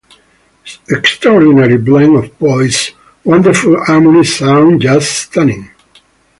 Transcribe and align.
Extraordinary 0.89 1.77
blend 1.77 2.17
of 2.17 2.33
voices, 2.39 2.95
wonderful 3.23 3.83
harmony 3.85 4.23
sound, 4.23 4.81
just 4.81 5.11
stunning. 5.15 5.69